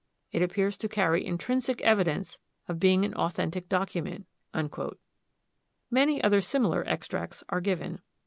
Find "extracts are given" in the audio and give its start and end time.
6.87-8.01